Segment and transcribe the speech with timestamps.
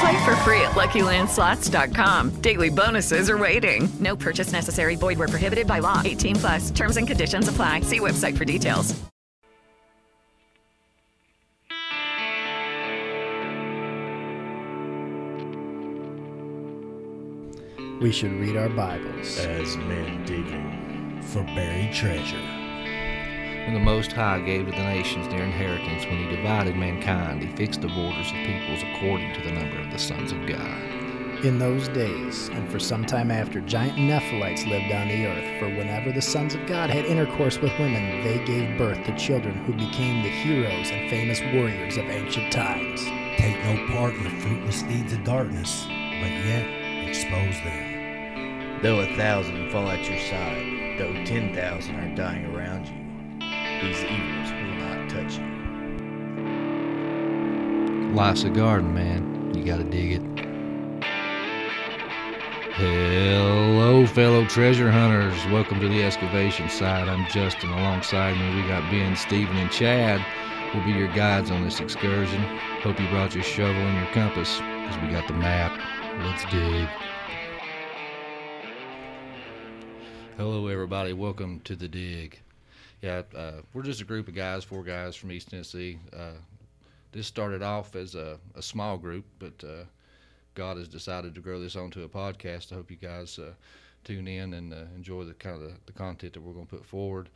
[0.00, 2.40] Play for free at LuckyLandSlots.com.
[2.40, 3.86] Daily bonuses are waiting.
[4.00, 4.96] No purchase necessary.
[4.96, 6.00] Void where prohibited by law.
[6.04, 6.70] 18 plus.
[6.70, 7.82] Terms and conditions apply.
[7.82, 8.98] See website for details.
[18.00, 19.38] We should read our Bibles.
[19.38, 22.59] as men digging for buried treasure.
[23.64, 27.48] When the Most High gave to the nations their inheritance, when he divided mankind, he
[27.56, 31.44] fixed the borders of peoples according to the number of the sons of God.
[31.44, 35.58] In those days, and for some time after, giant Nephilites lived on the earth.
[35.58, 39.54] For whenever the sons of God had intercourse with women, they gave birth to children
[39.64, 43.04] who became the heroes and famous warriors of ancient times.
[43.38, 46.66] Take no part in the fruitless deeds of darkness, but yet
[47.08, 48.80] expose them.
[48.82, 52.59] Though a thousand fall at your side, though ten thousand are dying around you,
[53.82, 55.44] these evils will not touch you.
[58.14, 59.54] Life's a garden, man.
[59.54, 60.22] You gotta dig it.
[62.74, 65.46] Hello, fellow treasure hunters.
[65.46, 67.08] Welcome to the excavation site.
[67.08, 67.70] I'm Justin.
[67.70, 70.24] Alongside me, we got Ben, Stephen, and Chad.
[70.74, 72.42] We'll be your guides on this excursion.
[72.82, 75.72] Hope you brought your shovel and your compass, because we got the map.
[76.24, 76.88] Let's dig.
[80.36, 81.12] Hello, everybody.
[81.12, 82.40] Welcome to the dig.
[83.02, 85.98] Yeah, uh, we're just a group of guys, four guys from East Tennessee.
[86.14, 86.34] Uh,
[87.12, 89.84] this started off as a, a small group, but uh,
[90.54, 92.72] God has decided to grow this onto a podcast.
[92.72, 93.52] I hope you guys uh,
[94.04, 96.76] tune in and uh, enjoy the kind of the, the content that we're going to
[96.76, 97.30] put forward.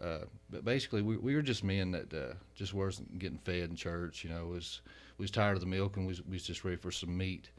[0.00, 0.18] Uh,
[0.50, 4.22] but basically, we, we were just men that just wasn't getting fed in church.
[4.22, 4.82] You know, was
[5.18, 7.16] we was tired of the milk and we was, we was just ready for some
[7.16, 7.50] meat.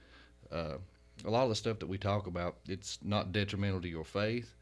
[0.53, 0.79] A
[1.25, 4.55] lot of the stuff that we talk about, it's not detrimental to your faith.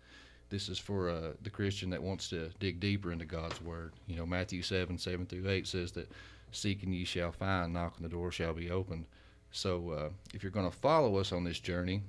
[0.50, 3.94] This is for uh, the Christian that wants to dig deeper into God's Word.
[4.08, 6.10] You know, Matthew 7, 7 through 8 says that
[6.52, 9.06] seeking ye shall find, knocking the door shall be opened.
[9.52, 12.02] So uh, if you're going to follow us on this journey,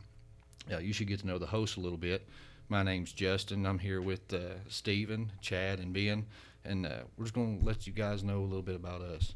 [0.72, 2.28] uh, you should get to know the host a little bit.
[2.69, 3.66] My name's Justin.
[3.66, 6.26] I'm here with uh, Stephen, Chad, and Ben,
[6.65, 9.34] and uh, we're just going to let you guys know a little bit about us.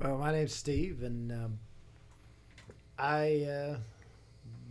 [0.00, 1.58] Well, my name's Steve, and um,
[2.98, 3.76] I uh,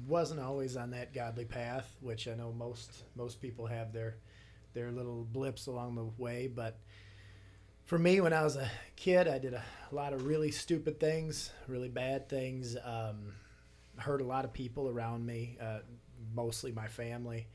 [0.07, 4.17] wasn't always on that godly path, which I know most most people have their
[4.73, 6.47] their little blips along the way.
[6.47, 6.79] But
[7.85, 11.51] for me, when I was a kid, I did a, lot of really stupid things,
[11.67, 12.77] really bad things.
[12.83, 13.33] Um,
[13.97, 15.79] hurt a lot of people around me, uh,
[16.33, 17.47] mostly my family,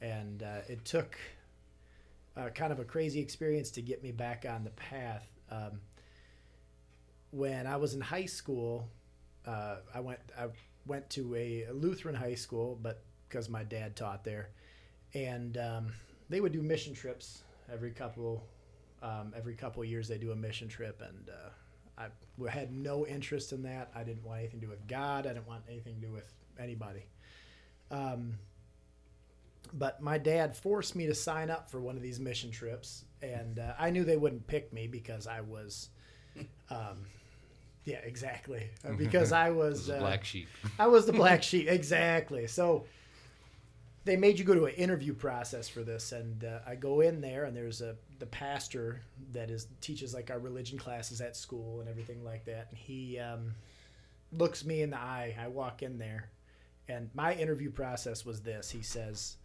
[0.00, 1.18] and uh, it took
[2.36, 5.26] uh, kind of a crazy experience to get me back on the path.
[5.50, 5.80] Um,
[7.32, 8.88] when I was in high school,
[9.46, 10.46] uh, I went I
[10.86, 14.50] went to a Lutheran high school, but because my dad taught there,
[15.14, 15.92] and um,
[16.28, 18.44] they would do mission trips every couple
[19.02, 20.08] um, every couple years.
[20.08, 21.50] They do a mission trip, and uh,
[22.46, 23.90] I had no interest in that.
[23.94, 25.26] I didn't want anything to do with God.
[25.26, 27.06] I didn't want anything to do with anybody.
[27.90, 28.34] Um,
[29.72, 33.58] but my dad forced me to sign up for one of these mission trips, and
[33.58, 35.90] uh, I knew they wouldn't pick me because I was.
[37.84, 38.70] Yeah, exactly.
[38.84, 40.48] Uh, Because I was The uh, black sheep.
[40.78, 42.46] I was the black sheep, exactly.
[42.46, 42.84] So
[44.04, 47.20] they made you go to an interview process for this, and uh, I go in
[47.20, 49.00] there, and there's a the pastor
[49.32, 52.68] that is teaches like our religion classes at school and everything like that.
[52.70, 53.54] And he um,
[54.32, 55.34] looks me in the eye.
[55.40, 56.28] I walk in there,
[56.88, 58.70] and my interview process was this.
[58.70, 59.36] He says,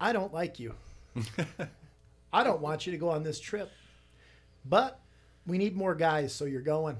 [0.00, 0.74] "I don't like you.
[2.32, 3.70] I don't want you to go on this trip,
[4.64, 4.98] but
[5.46, 6.96] we need more guys, so you're going."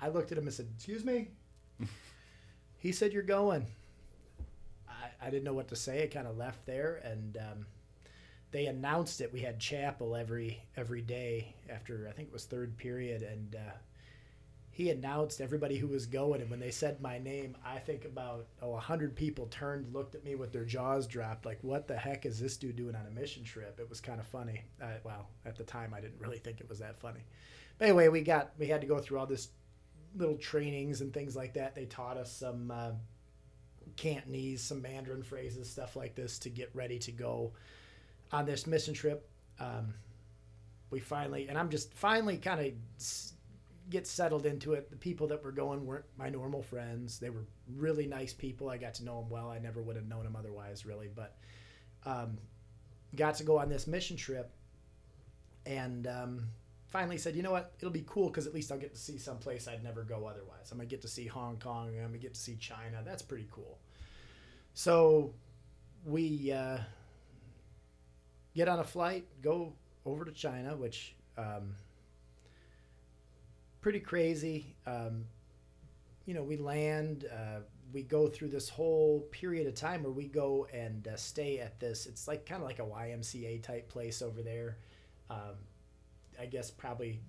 [0.00, 1.28] I looked at him and said, "Excuse me."
[2.78, 3.66] he said, "You're going."
[4.88, 6.04] I, I didn't know what to say.
[6.04, 7.66] I kind of left there, and um,
[8.50, 9.32] they announced it.
[9.32, 13.72] We had chapel every every day after I think it was third period, and uh,
[14.70, 18.46] he announced everybody who was going, and when they said my name, I think about
[18.62, 21.96] oh, a hundred people turned, looked at me with their jaws dropped, like, "What the
[21.96, 24.62] heck is this dude doing on a mission trip?" It was kind of funny.
[24.80, 27.20] Uh, well, at the time, I didn't really think it was that funny.
[27.78, 29.48] But anyway, we got we had to go through all this
[30.16, 31.74] little trainings and things like that.
[31.74, 32.92] They taught us some uh,
[33.96, 37.52] Cantonese, some Mandarin phrases, stuff like this to get ready to go
[38.32, 39.28] on this mission trip.
[39.58, 39.94] Um,
[40.90, 42.72] we finally, and I'm just finally kind of
[43.90, 44.90] get settled into it.
[44.90, 47.18] The people that were going weren't my normal friends.
[47.18, 47.44] They were
[47.76, 48.70] really nice people.
[48.70, 49.50] I got to know them well.
[49.50, 51.08] I never would have known them otherwise, really.
[51.14, 51.36] But
[52.06, 52.38] um,
[53.14, 54.50] got to go on this mission trip,
[55.66, 56.46] and um,
[56.90, 57.72] finally said, you know what?
[57.78, 60.26] It'll be cool because at least I'll get to see some place I'd never go
[60.26, 60.70] otherwise.
[60.70, 61.88] I'm gonna get to see Hong Kong.
[61.88, 63.02] And I'm gonna get to see China.
[63.04, 63.78] That's pretty cool.
[64.74, 65.32] So
[66.04, 66.78] we uh,
[68.54, 69.72] get on a flight, go
[70.04, 71.74] over to China, which um,
[73.80, 74.74] pretty crazy.
[74.86, 75.24] Um,
[76.26, 77.26] you know, we land.
[77.32, 77.60] Uh,
[77.92, 81.80] we go through this whole period of time where we go and uh, stay at
[81.80, 82.06] this.
[82.06, 84.78] It's like kind of like a YMCA type place over there.
[85.28, 85.56] Um,
[86.40, 87.20] I guess probably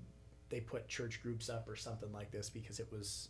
[0.49, 3.29] they put church groups up or something like this because it was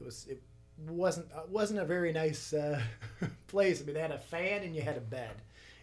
[0.00, 0.42] it was it
[0.88, 2.80] wasn't uh, wasn't a very nice uh,
[3.46, 3.80] place.
[3.80, 5.34] I mean, they had a fan and you had a bed,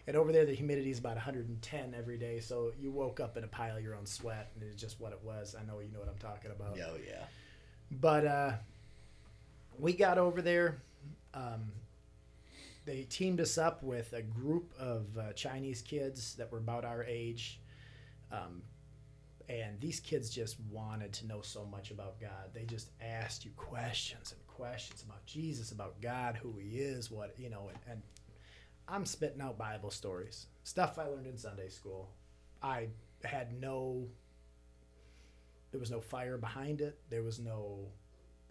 [0.06, 2.40] and over there the humidity is about 110 every day.
[2.40, 5.12] So you woke up in a pile of your own sweat, and it's just what
[5.12, 5.54] it was.
[5.58, 6.76] I know you know what I'm talking about.
[6.78, 7.24] Oh yeah.
[7.90, 8.52] But uh,
[9.78, 10.78] we got over there.
[11.34, 11.72] Um,
[12.86, 17.04] they teamed us up with a group of uh, Chinese kids that were about our
[17.04, 17.60] age.
[18.32, 18.62] Um,
[19.50, 22.54] and these kids just wanted to know so much about God.
[22.54, 27.34] They just asked you questions and questions about Jesus, about God, who He is, what
[27.36, 28.02] you know, and, and
[28.86, 32.10] I'm spitting out Bible stories, stuff I learned in Sunday school.
[32.62, 32.88] I
[33.24, 34.06] had no,
[35.72, 36.98] there was no fire behind it.
[37.10, 37.88] There was no,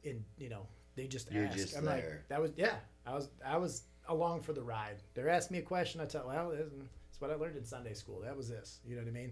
[0.03, 1.57] in you know, they just You're asked.
[1.57, 1.95] just I'm there.
[1.95, 2.75] like, that was yeah.
[3.05, 4.97] I was I was along for the ride.
[5.13, 6.01] They're asking me a question.
[6.01, 8.19] I tell well, it's what I learned in Sunday school.
[8.21, 8.79] That was this.
[8.85, 9.31] You know what I mean?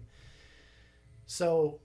[1.28, 1.78] So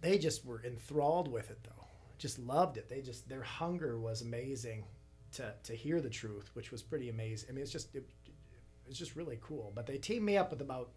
[0.00, 1.84] they just were enthralled with it though.
[2.18, 2.88] Just loved it.
[2.88, 4.84] They just their hunger was amazing
[5.32, 7.50] to to hear the truth, which was pretty amazing.
[7.50, 8.08] I mean, it's just it,
[8.88, 9.70] it's just really cool.
[9.74, 10.88] But they teamed me up with about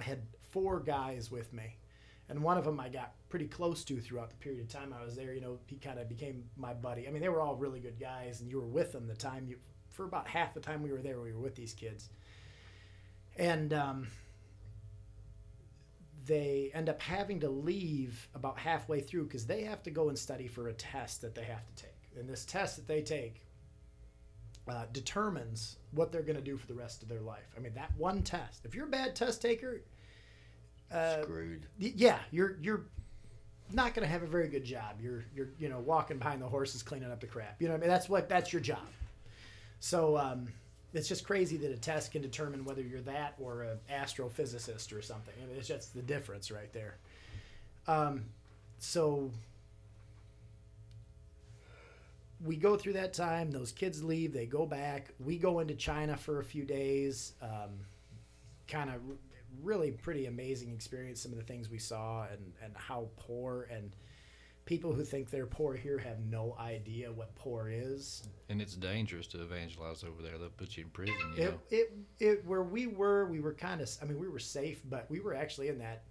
[0.00, 1.76] I had four guys with me.
[2.30, 5.04] And one of them I got pretty close to throughout the period of time I
[5.04, 5.34] was there.
[5.34, 7.06] You know, he kind of became my buddy.
[7.06, 9.46] I mean, they were all really good guys, and you were with them the time
[9.46, 9.58] you,
[9.90, 12.08] for about half the time we were there, we were with these kids.
[13.36, 14.08] And um,
[16.26, 20.18] they end up having to leave about halfway through because they have to go and
[20.18, 21.92] study for a test that they have to take.
[22.18, 23.42] And this test that they take
[24.68, 27.54] uh, determines what they're going to do for the rest of their life.
[27.56, 28.64] I mean, that one test.
[28.64, 29.82] If you're a bad test taker,
[30.92, 31.66] uh, Screwed.
[31.78, 32.86] yeah, you're you're
[33.72, 35.00] not going to have a very good job.
[35.00, 37.60] You're you're you know walking behind the horses, cleaning up the crap.
[37.60, 37.90] You know what I mean?
[37.90, 38.86] That's what that's your job.
[39.80, 40.48] So um,
[40.94, 45.02] it's just crazy that a test can determine whether you're that or an astrophysicist or
[45.02, 45.34] something.
[45.42, 46.96] I mean, it's just the difference right there.
[47.86, 48.24] Um,
[48.78, 49.30] so
[52.44, 53.50] we go through that time.
[53.50, 54.32] Those kids leave.
[54.32, 55.08] They go back.
[55.24, 57.32] We go into China for a few days.
[57.42, 57.80] Um,
[58.68, 58.96] kind of
[59.62, 61.20] really pretty amazing experience.
[61.20, 63.90] Some of the things we saw and and how poor and
[64.66, 68.24] people who think they're poor here have no idea what poor is.
[68.50, 70.36] And it's dangerous to evangelize over there.
[70.36, 71.14] They'll put you in prison.
[71.36, 71.58] You It, know.
[71.70, 75.08] it, it, where we were, we were kind of, I mean, we were safe, but
[75.08, 76.02] we were actually in that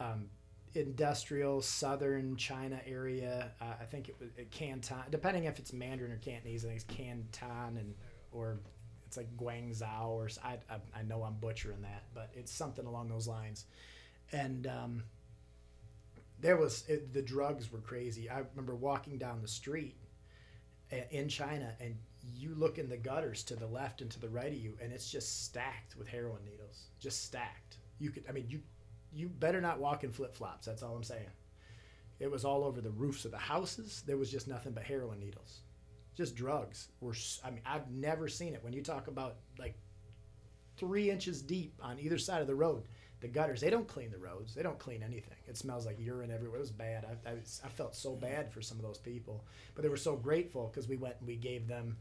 [0.00, 0.30] um,
[0.74, 3.52] industrial southern China area.
[3.60, 6.64] Uh, I think it was it Canton, depending if it's Mandarin or Cantonese.
[6.64, 7.94] I think it's Canton and
[8.32, 8.60] or
[9.06, 10.58] it's like Guangzhou or I.
[10.94, 13.64] I know I'm butchering that, but it's something along those lines.
[14.32, 15.02] And um,
[16.40, 18.28] there was it, the drugs were crazy.
[18.30, 19.96] I remember walking down the street
[20.92, 21.96] uh, in China, and
[22.34, 24.92] you look in the gutters to the left and to the right of you, and
[24.92, 27.78] it's just stacked with heroin needles, just stacked.
[27.98, 28.60] You could, I mean, you
[29.12, 30.66] you better not walk in flip flops.
[30.66, 31.30] That's all I'm saying.
[32.20, 34.02] It was all over the roofs of the houses.
[34.06, 35.60] There was just nothing but heroin needles,
[36.16, 36.88] just drugs.
[37.00, 37.14] Were
[37.44, 38.62] I mean, I've never seen it.
[38.62, 39.76] When you talk about like
[40.76, 42.84] three inches deep on either side of the road,
[43.20, 43.60] the gutters.
[43.60, 44.54] They don't clean the roads.
[44.54, 45.38] They don't clean anything.
[45.46, 46.58] It smells like urine everywhere.
[46.58, 47.04] It was bad.
[47.04, 49.44] I, I, I felt so bad for some of those people,
[49.74, 51.96] but they were so grateful because we went and we gave them.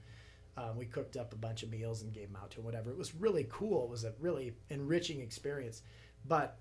[0.57, 2.89] Um, we cooked up a bunch of meals and gave them out to them, whatever.
[2.89, 3.83] It was really cool.
[3.83, 5.83] It was a really enriching experience.
[6.27, 6.57] But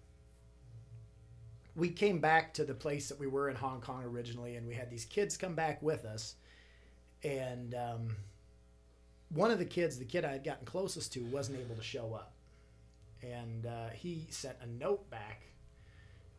[1.75, 4.75] we came back to the place that we were in Hong Kong originally, and we
[4.75, 6.35] had these kids come back with us.
[7.25, 8.17] And um,
[9.31, 12.13] one of the kids, the kid I had gotten closest to, wasn't able to show
[12.13, 12.36] up
[13.33, 15.43] and uh, he sent a note back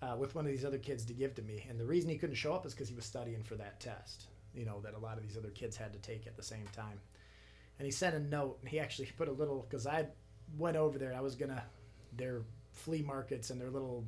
[0.01, 1.65] uh, with one of these other kids to give to me.
[1.70, 4.25] And the reason he couldn't show up is because he was studying for that test,
[4.53, 6.65] you know, that a lot of these other kids had to take at the same
[6.75, 7.00] time.
[7.79, 10.08] And he sent a note, and he actually put a little, because I
[10.58, 11.63] went over there, I was to,
[12.15, 12.41] their
[12.72, 14.06] flea markets and their little,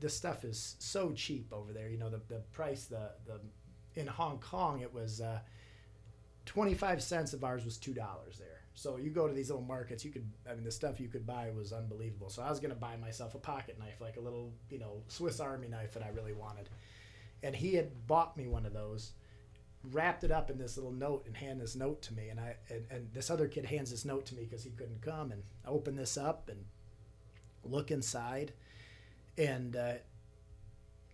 [0.00, 1.88] this stuff is so cheap over there.
[1.88, 3.40] You know, the, the price, the, the,
[4.00, 5.40] in Hong Kong, it was uh,
[6.46, 7.94] 25 cents of ours was $2
[8.38, 8.47] there.
[8.78, 11.26] So you go to these little markets, you could, I mean, the stuff you could
[11.26, 12.30] buy was unbelievable.
[12.30, 15.02] So I was going to buy myself a pocket knife, like a little, you know,
[15.08, 16.68] Swiss Army knife that I really wanted.
[17.42, 19.14] And he had bought me one of those,
[19.82, 22.28] wrapped it up in this little note and handed this note to me.
[22.28, 25.02] And I, and, and this other kid hands this note to me because he couldn't
[25.02, 25.32] come.
[25.32, 26.64] And I open this up and
[27.64, 28.52] look inside.
[29.36, 29.94] And uh,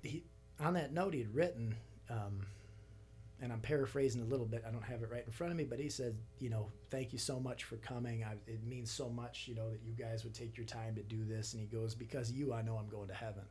[0.02, 0.24] he,
[0.60, 1.76] on that note, he had written,
[2.10, 2.42] um,
[3.44, 4.64] and I'm paraphrasing a little bit.
[4.66, 7.12] I don't have it right in front of me, but he said, you know, thank
[7.12, 8.24] you so much for coming.
[8.24, 11.02] I, it means so much, you know, that you guys would take your time to
[11.02, 11.52] do this.
[11.52, 13.44] And he goes, because you, I know I'm going to heaven.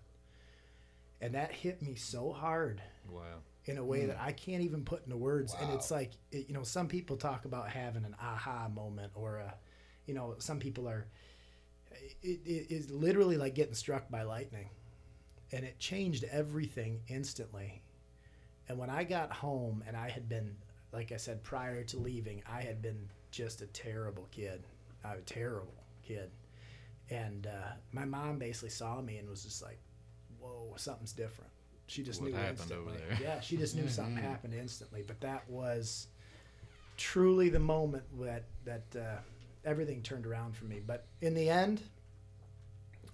[1.22, 2.82] And that hit me so hard.
[3.10, 3.22] Wow.
[3.66, 4.08] In a way Mm.
[4.08, 5.56] that I can't even put into words.
[5.62, 9.38] And it's like, it, you know, some people talk about having an aha moment or
[9.38, 9.54] a,
[10.08, 11.06] you know, some people are,
[12.24, 14.70] it, it is literally like getting struck by lightning.
[15.52, 17.84] And it changed everything instantly.
[18.70, 20.56] And when I got home and I had been,
[20.92, 24.64] like I said, prior to leaving, I had been just a terrible kid,
[25.04, 25.74] a terrible
[26.06, 26.32] kid.
[27.10, 29.80] And uh, my mom basically saw me and was just like,
[30.40, 31.52] whoa, something's different.
[31.88, 33.16] She just What knew happened over instantly.
[33.18, 33.18] there?
[33.22, 35.04] Yeah, she just knew something happened instantly.
[35.06, 36.08] But that was
[36.98, 39.18] truly the moment that, that uh,
[39.66, 40.80] everything turned around for me.
[40.86, 41.82] But in the end,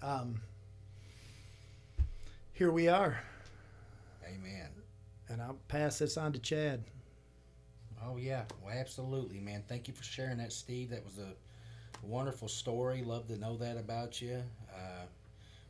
[0.01, 0.39] um,
[2.53, 3.19] here we are.
[4.25, 4.69] Amen.
[5.29, 6.83] And I'll pass this on to Chad.
[8.03, 9.63] Oh yeah, well, absolutely, man.
[9.67, 10.89] Thank you for sharing that, Steve.
[10.89, 11.33] That was a
[12.05, 13.03] wonderful story.
[13.03, 14.41] Love to know that about you.
[14.73, 15.05] Uh,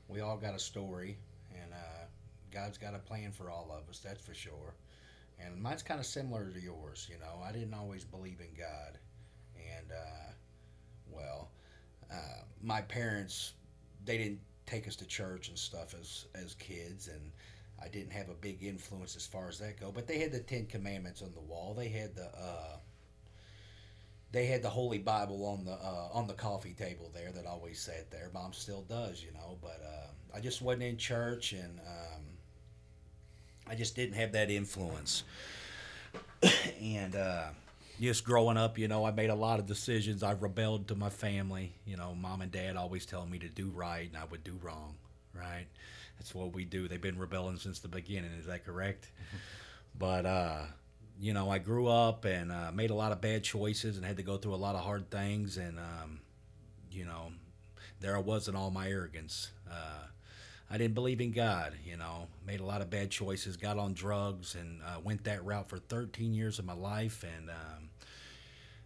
[0.07, 1.17] we all got a story,
[1.51, 2.05] and uh,
[2.51, 3.99] God's got a plan for all of us.
[3.99, 4.75] That's for sure.
[5.39, 7.07] And mine's kind of similar to yours.
[7.09, 8.97] You know, I didn't always believe in God,
[9.55, 10.31] and uh,
[11.11, 11.49] well,
[12.11, 13.53] uh, my parents
[14.05, 17.31] they didn't take us to church and stuff as as kids, and
[17.83, 19.91] I didn't have a big influence as far as that go.
[19.93, 21.73] But they had the Ten Commandments on the wall.
[21.77, 22.77] They had the uh,
[24.31, 27.79] they had the Holy Bible on the uh, on the coffee table there that always
[27.79, 28.29] sat there.
[28.33, 29.57] Mom still does, you know.
[29.61, 32.23] But uh, I just wasn't in church, and um,
[33.67, 35.23] I just didn't have that influence.
[36.81, 37.47] and uh,
[37.99, 40.21] just growing up, you know, I made a lot of decisions.
[40.21, 41.73] I rebelled to my family.
[41.85, 44.57] You know, mom and dad always telling me to do right, and I would do
[44.61, 44.95] wrong.
[45.33, 45.65] Right?
[46.19, 46.87] That's what we do.
[46.87, 48.31] They've been rebelling since the beginning.
[48.39, 49.09] Is that correct?
[49.97, 50.61] but uh,
[51.19, 54.17] you know, I grew up and uh, made a lot of bad choices and had
[54.17, 55.57] to go through a lot of hard things.
[55.57, 56.19] And um,
[56.91, 57.31] you know,
[57.99, 59.51] there I was in all my arrogance.
[59.69, 60.05] Uh,
[60.71, 63.93] I didn't believe in God, you know, made a lot of bad choices, got on
[63.93, 67.23] drugs, and uh, went that route for 13 years of my life.
[67.23, 67.89] And um,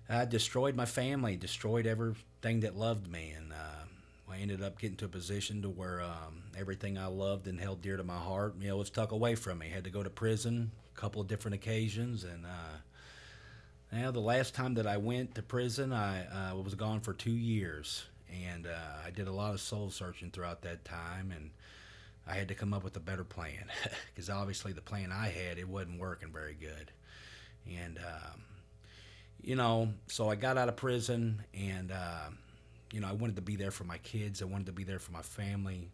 [0.10, 3.34] I destroyed my family, destroyed everything that loved me.
[3.36, 3.86] And uh,
[4.30, 7.82] I ended up getting to a position to where um, everything I loved and held
[7.82, 9.70] dear to my heart, you know, was tucked away from me.
[9.70, 12.24] Had to go to prison a couple of different occasions.
[12.24, 12.78] And uh,
[13.92, 17.32] now the last time that I went to prison, I uh, was gone for two
[17.32, 18.06] years.
[18.50, 21.32] And uh, I did a lot of soul searching throughout that time.
[21.32, 21.52] And
[22.28, 23.66] I had to come up with a better plan
[24.14, 26.92] because obviously the plan I had it wasn't working very good,
[27.68, 28.42] and um,
[29.42, 32.30] you know, so I got out of prison, and uh,
[32.94, 34.42] you know, I wanted to be there for my kids.
[34.42, 35.90] I wanted to be there for my family.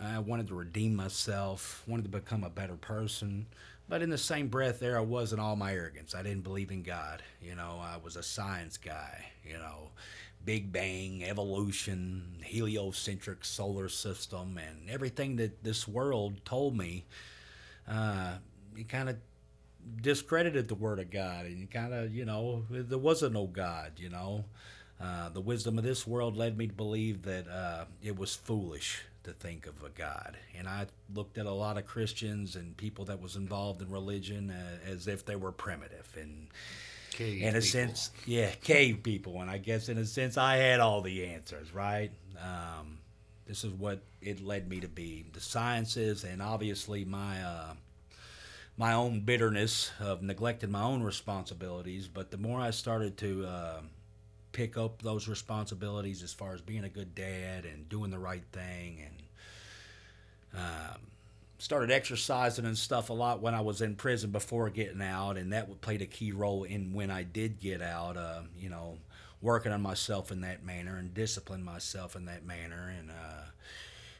[0.00, 1.82] I wanted to redeem myself.
[1.86, 3.46] Wanted to become a better person.
[3.88, 6.14] But in the same breath, there I was in all my arrogance.
[6.14, 7.22] I didn't believe in God.
[7.42, 9.26] You know, I was a science guy.
[9.44, 9.90] You know,
[10.44, 17.04] Big Bang, evolution, heliocentric solar system, and everything that this world told me,
[17.88, 18.34] uh,
[18.76, 19.16] you kind of
[20.00, 24.08] discredited the Word of God, and kind of, you know, there wasn't no God, you
[24.08, 24.44] know.
[25.02, 29.02] Uh, the wisdom of this world led me to believe that uh, it was foolish
[29.24, 33.04] to think of a God, and I looked at a lot of Christians and people
[33.06, 36.48] that was involved in religion uh, as if they were primitive and
[37.10, 37.62] Cave in a people.
[37.62, 41.74] sense, yeah, cave people, and I guess in a sense I had all the answers,
[41.74, 42.10] right?
[42.40, 42.98] Um,
[43.46, 47.74] this is what it led me to be: the sciences, and obviously my uh,
[48.76, 52.08] my own bitterness of neglecting my own responsibilities.
[52.08, 53.80] But the more I started to uh,
[54.52, 58.44] pick up those responsibilities, as far as being a good dad and doing the right
[58.52, 61.00] thing, and um,
[61.58, 65.52] started exercising and stuff a lot when I was in prison before getting out, and
[65.52, 68.16] that played a key role in when I did get out.
[68.16, 68.98] Uh, you know,
[69.40, 73.44] working on myself in that manner and discipline myself in that manner, and uh,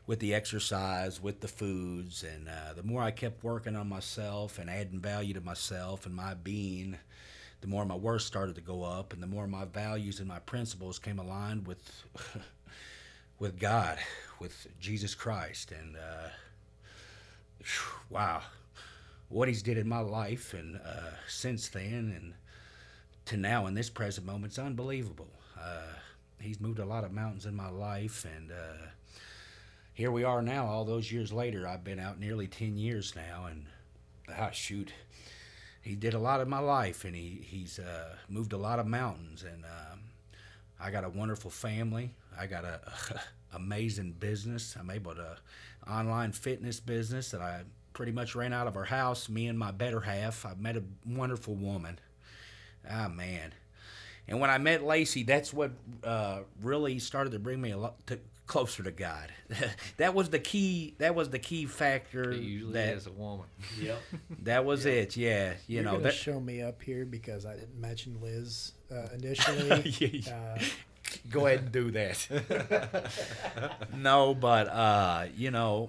[0.07, 4.59] with the exercise, with the foods, and uh, the more I kept working on myself
[4.59, 6.99] and adding value to myself and my being,
[7.63, 10.41] the more my worth started to go up, and the more my values and my
[10.41, 12.05] principles came aligned with
[13.39, 13.99] with God,
[14.41, 16.29] with Jesus Christ, and uh,
[18.11, 18.43] wow,
[19.29, 22.35] what He's did in my life, and uh, since then, and
[23.27, 25.29] to now in this present moment, it's unbelievable.
[25.59, 25.95] Uh,
[26.41, 28.87] he's moved a lot of mountains in my life, and uh,
[29.95, 30.67] here we are now.
[30.67, 33.67] All those years later, I've been out nearly ten years now, and
[34.37, 34.93] ah, shoot,
[35.83, 38.87] he did a lot in my life, and he he's uh, moved a lot of
[38.87, 40.01] mountains, and um,
[40.81, 42.11] I got a wonderful family.
[42.39, 42.81] I got a,
[43.55, 44.77] amazing business.
[44.79, 45.37] I'm able to
[45.89, 47.63] online fitness business that I
[47.93, 49.29] pretty much ran out of our house.
[49.29, 50.47] Me and my better half.
[50.47, 51.99] I met a wonderful woman.
[52.89, 53.53] Ah man,
[54.29, 55.73] and when I met Lacey, that's what
[56.05, 58.19] uh, really started to bring me a lot to,
[58.53, 59.33] closer to God.
[59.97, 60.95] that was the key.
[60.99, 62.33] That was the key factor.
[62.33, 63.47] It usually that, is a woman.
[63.81, 63.99] Yep.
[64.43, 64.95] That was Yep.
[64.95, 65.17] it.
[65.17, 65.55] Yeah.
[65.67, 66.13] You You're know that.
[66.13, 70.23] show me up here because I didn't mention Liz uh, initially.
[70.31, 70.59] uh,
[71.31, 73.11] Go ahead and do that.
[73.97, 75.89] no, but uh, you know,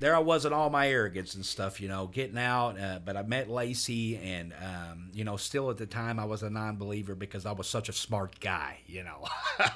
[0.00, 2.78] there I was in all my arrogance and stuff, you know, getting out.
[2.78, 6.42] Uh, but I met Lacey, and um, you know, still at the time I was
[6.42, 9.26] a non-believer because I was such a smart guy, you know,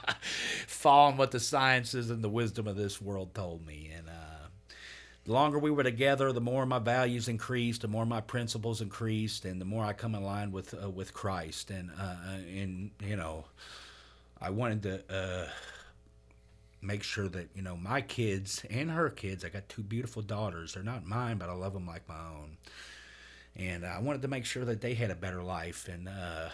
[0.66, 4.08] following what the sciences and the wisdom of this world told me, and.
[4.08, 4.12] Uh,
[5.24, 9.44] the longer we were together, the more my values increased, the more my principles increased,
[9.44, 11.70] and the more I come in line with uh, with Christ.
[11.70, 12.16] And uh,
[12.52, 13.44] and you know,
[14.40, 15.48] I wanted to uh,
[16.82, 19.44] make sure that you know my kids and her kids.
[19.44, 20.74] I got two beautiful daughters.
[20.74, 22.56] They're not mine, but I love them like my own.
[23.54, 25.88] And I wanted to make sure that they had a better life.
[25.88, 26.48] And uh,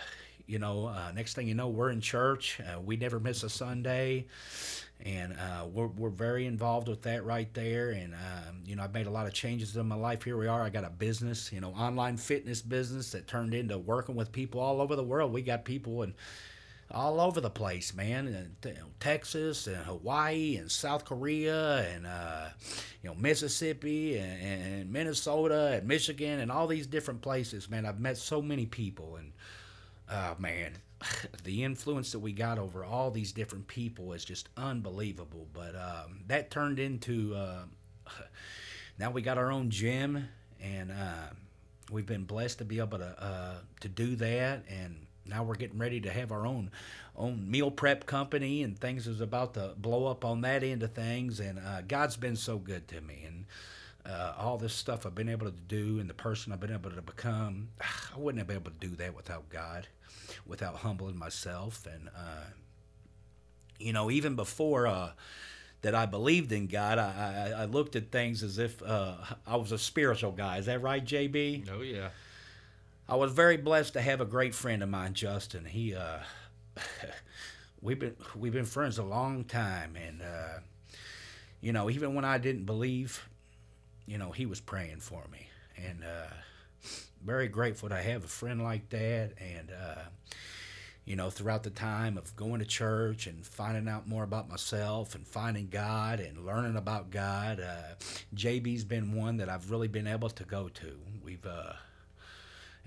[0.47, 2.61] you know, uh, next thing you know, we're in church.
[2.61, 4.27] Uh, we never miss a Sunday,
[5.05, 7.91] and uh, we're we're very involved with that right there.
[7.91, 10.23] And um, you know, I've made a lot of changes in my life.
[10.23, 10.63] Here we are.
[10.63, 14.61] I got a business, you know, online fitness business that turned into working with people
[14.61, 15.33] all over the world.
[15.33, 16.15] We got people in
[16.91, 18.49] all over the place, man.
[18.65, 22.49] Know, Texas and Hawaii and South Korea and uh,
[23.03, 27.85] you know Mississippi and, and Minnesota and Michigan and all these different places, man.
[27.85, 29.33] I've met so many people and
[30.11, 30.73] oh man,
[31.45, 35.47] the influence that we got over all these different people is just unbelievable.
[35.53, 37.65] But um, that turned into uh,
[38.99, 40.29] now we got our own gym
[40.61, 40.91] and.
[40.91, 41.35] Uh,
[41.91, 45.79] we've been blessed to be able to uh, to do that, and now we're getting
[45.79, 46.71] ready to have our own
[47.17, 50.93] own meal prep company, and things is about to blow up on that end of
[50.93, 51.41] things.
[51.41, 53.45] And uh, God's been so good to me, and
[54.07, 56.91] uh, all this stuff I've been able to do, and the person I've been able
[56.91, 59.89] to become, I wouldn't have been able to do that without God,
[60.47, 62.45] without humbling myself, and uh,
[63.79, 64.87] you know, even before.
[64.87, 65.11] Uh,
[65.83, 69.15] that I believed in God, I, I, I looked at things as if uh,
[69.47, 70.59] I was a spiritual guy.
[70.59, 71.69] Is that right, JB?
[71.73, 72.09] Oh yeah.
[73.11, 75.65] I was very blessed to have a great friend of mine, Justin.
[75.65, 76.19] He, uh,
[77.81, 80.59] we've been we've been friends a long time, and uh,
[81.63, 83.27] you know, even when I didn't believe,
[84.07, 86.35] you know, he was praying for me, and uh,
[87.25, 89.71] very grateful to have a friend like that, and.
[89.71, 90.03] Uh,
[91.05, 95.15] you know, throughout the time of going to church and finding out more about myself
[95.15, 97.95] and finding God and learning about God, uh,
[98.35, 100.99] JB's been one that I've really been able to go to.
[101.25, 101.73] We've, uh,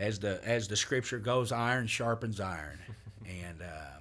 [0.02, 2.80] as the as the scripture goes, iron sharpens iron,
[3.26, 4.00] and uh,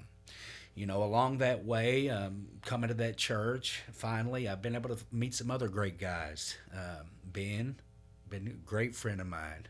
[0.75, 5.05] you know, along that way, um, coming to that church, finally, I've been able to
[5.13, 6.57] meet some other great guys.
[6.73, 7.77] Um, ben,
[8.29, 9.67] been a great friend of mine.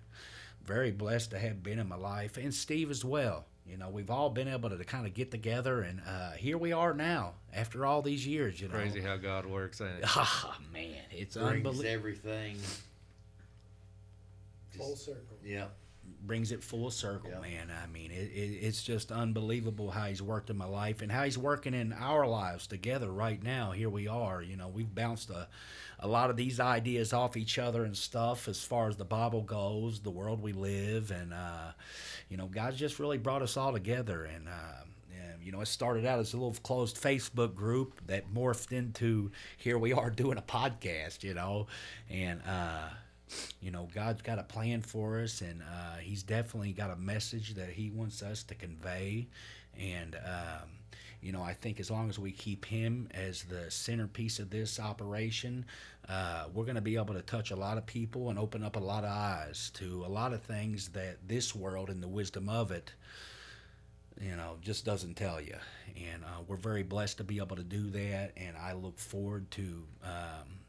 [0.64, 3.47] Very blessed to have Ben in my life, and Steve as well.
[3.66, 6.59] You know, we've all been able to, to kind of get together, and uh, here
[6.59, 8.61] we are now after all these years.
[8.61, 10.05] You know, Crazy how God works, ain't it?
[10.07, 11.90] Ah man, it's Brings unbelievable.
[11.90, 12.57] everything.
[14.77, 15.37] full circle.
[15.45, 15.66] Yeah.
[16.23, 17.70] Brings it full circle, man.
[17.83, 21.25] I mean, it, it, it's just unbelievable how he's worked in my life and how
[21.25, 23.73] he's working in our lives together right now.
[23.73, 24.42] Here we are.
[24.42, 25.49] You know, we've bounced a,
[25.99, 29.42] a lot of these ideas off each other and stuff as far as the Bible
[29.42, 31.73] goes, the world we live, and uh,
[32.29, 34.25] you know, God's just really brought us all together.
[34.25, 34.85] And uh,
[35.23, 39.31] and, you know, it started out as a little closed Facebook group that morphed into
[39.57, 41.23] here we are doing a podcast.
[41.23, 41.66] You know,
[42.09, 42.40] and.
[42.46, 42.88] Uh,
[43.61, 47.55] you know, God's got a plan for us, and uh, He's definitely got a message
[47.55, 49.27] that He wants us to convey.
[49.79, 50.69] And, um,
[51.23, 54.81] you know, I think as long as we keep Him as the centerpiece of this
[54.81, 55.64] operation,
[56.09, 58.77] uh, we're going to be able to touch a lot of people and open up
[58.77, 62.49] a lot of eyes to a lot of things that this world and the wisdom
[62.49, 62.93] of it
[64.21, 65.57] you know, just doesn't tell you.
[65.97, 68.33] And uh, we're very blessed to be able to do that.
[68.37, 70.60] And I look forward to, um,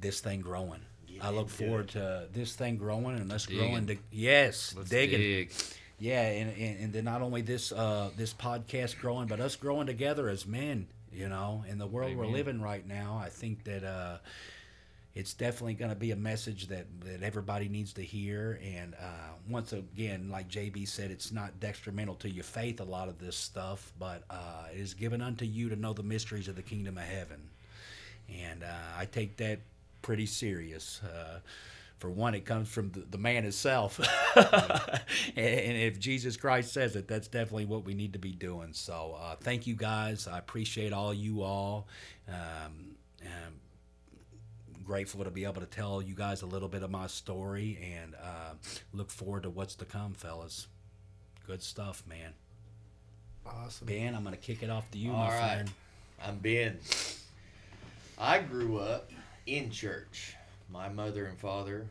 [0.00, 0.80] this thing growing.
[1.20, 3.68] I look forward to this thing growing and us Digging.
[3.68, 3.86] growing.
[3.86, 5.18] To, yes, Let's digging.
[5.20, 5.52] dig.
[5.98, 9.86] Yeah, and, and and then not only this uh, this podcast growing, but us growing
[9.86, 10.88] together as men.
[11.12, 14.18] You know, in the world we're living right now, I think that uh,
[15.14, 18.60] it's definitely going to be a message that, that everybody needs to hear.
[18.62, 23.08] And uh, once again, like JB said, it's not detrimental to your faith, a lot
[23.08, 26.56] of this stuff, but uh, it is given unto you to know the mysteries of
[26.56, 27.48] the kingdom of heaven.
[28.28, 28.66] And uh,
[28.98, 29.60] I take that
[30.06, 31.00] pretty serious.
[31.02, 31.40] Uh,
[31.98, 33.98] for one, it comes from the, the man himself.
[34.36, 38.72] and, and if Jesus Christ says it, that's definitely what we need to be doing.
[38.72, 40.28] So uh, thank you guys.
[40.28, 41.88] I appreciate all you all.
[42.28, 42.94] Um,
[44.84, 48.14] grateful to be able to tell you guys a little bit of my story and
[48.14, 48.54] uh,
[48.92, 50.68] look forward to what's to come, fellas.
[51.48, 52.32] Good stuff, man.
[53.44, 53.88] Awesome.
[53.88, 55.52] Ben, I'm going to kick it off to you, All my right.
[55.54, 55.70] friend.
[56.24, 56.78] I'm Ben.
[58.16, 59.10] I grew up
[59.46, 60.34] in church.
[60.68, 61.86] My mother and father,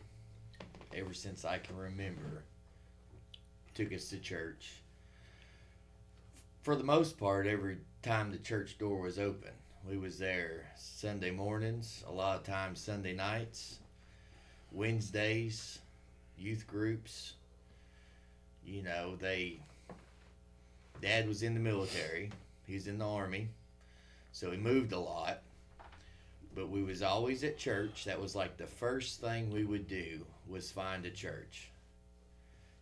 [0.94, 2.44] ever since I can remember,
[3.74, 4.74] took us to church.
[6.63, 9.52] For the most part, every time the church door was open,
[9.88, 13.80] we was there Sunday mornings, a lot of times Sunday nights,
[14.72, 15.80] Wednesdays,
[16.38, 17.34] youth groups.
[18.65, 19.60] You know, they
[21.02, 22.32] dad was in the military.
[22.68, 23.50] He's in the army.
[24.32, 25.41] So he moved a lot.
[26.56, 28.06] But we was always at church.
[28.06, 31.70] That was like the first thing we would do was find a church.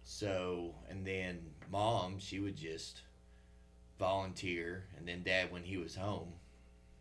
[0.03, 1.39] So, and then
[1.71, 3.01] mom, she would just
[3.97, 6.33] volunteer, and then dad, when he was home,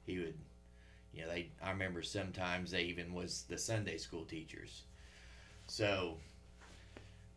[0.07, 0.35] he would,
[1.13, 1.51] you know, they.
[1.63, 4.83] I remember sometimes they even was the Sunday school teachers.
[5.67, 6.17] So,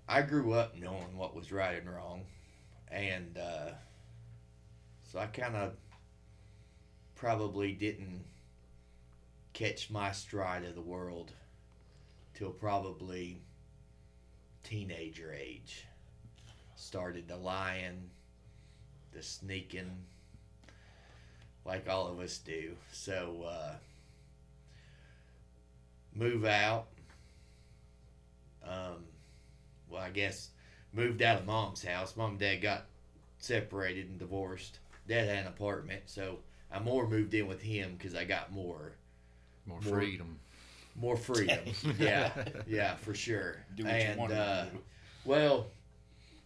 [0.08, 2.22] I grew up knowing what was right and wrong,
[2.92, 3.72] and uh,
[5.04, 5.74] so I kind of
[7.16, 8.24] probably didn't
[9.56, 11.32] catch my stride of the world
[12.34, 13.40] till probably
[14.64, 15.86] teenager age.
[16.76, 18.10] Started the lying,
[19.14, 20.04] the sneaking,
[21.64, 22.76] like all of us do.
[22.92, 23.76] So, uh,
[26.14, 26.88] move out.
[28.62, 29.06] Um,
[29.90, 30.50] well, I guess
[30.92, 32.18] moved out of mom's house.
[32.18, 32.88] Mom and dad got
[33.38, 34.80] separated and divorced.
[35.08, 36.40] Dad had an apartment, so
[36.70, 38.98] I more moved in with him because I got more,
[39.66, 40.40] More freedom.
[40.96, 41.60] more freedom.
[42.00, 42.32] yeah,
[42.68, 43.58] yeah, for sure.
[43.76, 44.66] Do what and wanted to uh,
[45.26, 45.68] well,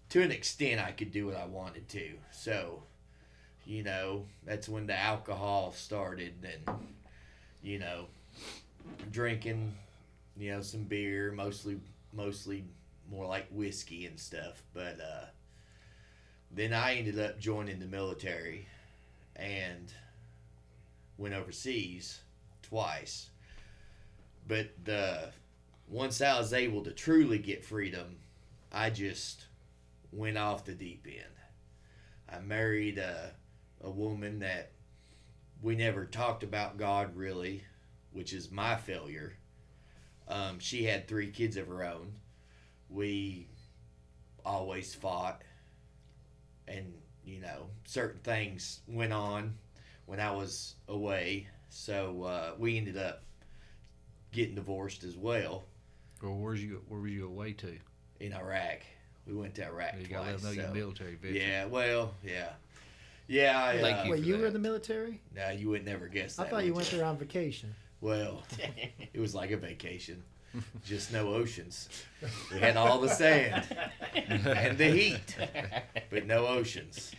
[0.10, 2.12] to an extent, I could do what I wanted to.
[2.32, 2.82] So,
[3.66, 6.78] you know, that's when the alcohol started, and
[7.62, 8.06] you know,
[9.12, 9.76] drinking,
[10.38, 11.80] you know, some beer, mostly,
[12.14, 12.64] mostly
[13.12, 14.64] more like whiskey and stuff.
[14.74, 15.26] But uh,
[16.52, 18.68] then I ended up joining the military,
[19.36, 19.92] and
[21.18, 22.22] went overseas
[22.70, 23.30] twice.
[24.48, 25.32] But the
[25.88, 28.18] once I was able to truly get freedom,
[28.72, 29.46] I just
[30.12, 31.26] went off the deep end.
[32.32, 33.32] I married a,
[33.82, 34.72] a woman that
[35.62, 37.64] we never talked about God really,
[38.12, 39.34] which is my failure.
[40.28, 42.14] Um, she had three kids of her own.
[42.90, 43.48] We
[44.46, 45.42] always fought,
[46.68, 49.56] and you know, certain things went on
[50.06, 51.48] when I was away.
[51.70, 53.24] So uh, we ended up
[54.32, 55.64] getting divorced as well
[56.22, 56.82] Well, where's you?
[56.88, 57.76] Where were you away to?
[58.20, 58.80] in Iraq.
[59.26, 60.32] We went to Iraq You twice.
[60.34, 61.36] gotta know you're so- military veteran.
[61.42, 62.50] Yeah, well, yeah,
[63.28, 63.64] yeah.
[63.64, 64.42] I, Thank uh, you Wait, for you that.
[64.42, 65.22] were in the military?
[65.36, 66.48] No, you would never guess that.
[66.48, 67.74] I thought you went there on vacation.
[68.02, 68.44] Well,
[69.14, 70.22] it was like a vacation,
[70.86, 71.88] just no oceans.
[72.52, 73.66] We had all the sand
[74.16, 75.36] and the heat,
[76.10, 77.12] but no oceans.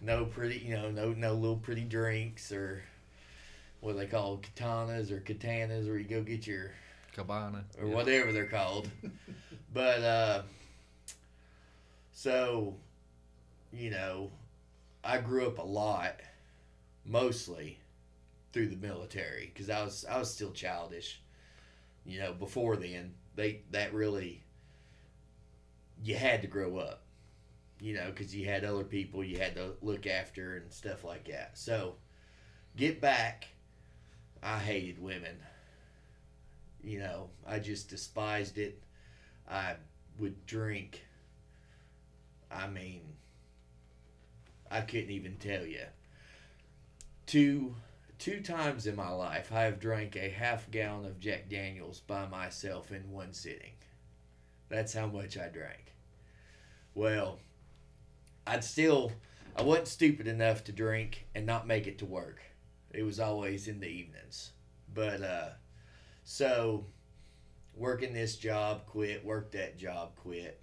[0.00, 2.82] No pretty, you know, no no little pretty drinks or
[3.82, 6.70] what they call katanas or katanas, where you go get your
[7.14, 7.64] Cabana.
[7.78, 7.94] or Yeah.
[7.94, 8.88] whatever they're called.
[9.74, 10.42] but uh,
[12.12, 12.76] so,
[13.72, 14.30] you know,
[15.04, 16.20] I grew up a lot,
[17.04, 17.78] mostly
[18.52, 21.20] through the military because I was I was still childish.
[22.06, 24.42] You know, before then, they that really
[26.02, 27.00] you had to grow up.
[27.80, 31.24] You know, because you had other people you had to look after and stuff like
[31.26, 31.58] that.
[31.58, 31.96] So,
[32.76, 33.48] get back.
[34.42, 35.36] I hated women
[36.82, 38.82] you know, I just despised it.
[39.48, 39.74] I
[40.18, 41.04] would drink.
[42.50, 43.02] I mean,
[44.70, 45.84] I couldn't even tell you.
[47.26, 47.76] Two
[48.18, 52.26] two times in my life, I have drank a half gallon of Jack Daniels by
[52.26, 53.72] myself in one sitting.
[54.68, 55.94] That's how much I drank.
[56.94, 57.38] Well,
[58.46, 59.12] I'd still,
[59.56, 62.40] I wasn't stupid enough to drink and not make it to work.
[62.92, 64.52] It was always in the evenings.
[64.94, 65.48] But, uh,
[66.24, 66.86] so
[67.74, 70.60] working this job, quit, work that job, quit,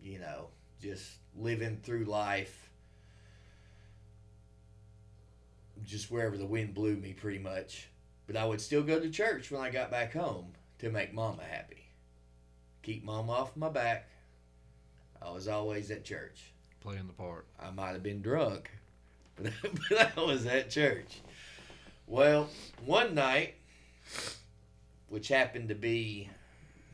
[0.00, 0.48] you know,
[0.80, 2.64] just living through life
[5.84, 7.88] just wherever the wind blew me pretty much.
[8.26, 11.42] But I would still go to church when I got back home to make mama
[11.42, 11.88] happy.
[12.82, 14.08] Keep mama off my back.
[15.20, 16.52] I was always at church.
[16.80, 17.46] Playing the part.
[17.60, 18.70] I might have been drunk,
[19.36, 19.52] but,
[19.88, 21.20] but I was at church.
[22.06, 22.50] Well,
[22.84, 23.54] one night,
[25.08, 26.28] which happened to be